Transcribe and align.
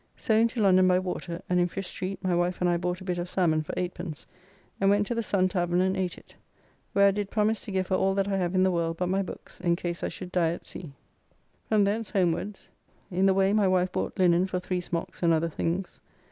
So 0.17 0.33
into 0.35 0.59
London 0.63 0.87
by 0.87 0.97
water, 0.97 1.43
and 1.47 1.59
in 1.59 1.67
Fish 1.67 1.85
Street 1.89 2.17
my 2.23 2.33
wife 2.33 2.59
and 2.59 2.67
I 2.67 2.75
bought 2.75 3.01
a 3.01 3.03
bit 3.03 3.19
of 3.19 3.29
salmon 3.29 3.61
for 3.61 3.71
8d. 3.73 4.25
and 4.79 4.89
went 4.89 5.05
to 5.05 5.13
the 5.13 5.21
Sun 5.21 5.49
Tavern 5.49 5.79
and 5.79 5.95
ate 5.95 6.17
it, 6.17 6.33
where 6.93 7.07
I 7.09 7.11
did 7.11 7.29
promise 7.29 7.61
to 7.65 7.71
give 7.71 7.89
her 7.89 7.95
all 7.95 8.15
that 8.15 8.27
I 8.27 8.37
have 8.37 8.55
in 8.55 8.63
the 8.63 8.71
world 8.71 8.97
but 8.97 9.09
my 9.09 9.21
books, 9.21 9.59
in 9.61 9.75
case 9.75 10.03
I 10.03 10.07
should 10.09 10.31
die 10.31 10.53
at 10.53 10.65
sea. 10.65 10.91
From 11.69 11.83
thence 11.83 12.09
homewards; 12.09 12.71
in 13.11 13.27
the 13.27 13.35
way 13.35 13.53
my 13.53 13.67
wife 13.67 13.91
bought 13.91 14.17
linen 14.17 14.47
for 14.47 14.59
three 14.59 14.81
smocks 14.81 15.21
and 15.21 15.31
other 15.33 15.49
things. 15.49 16.01